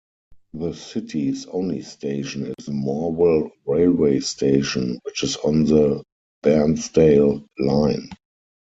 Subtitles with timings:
[0.55, 6.03] The city's only station is Morwell railway station which is on the
[6.43, 8.09] Bairnsdale line.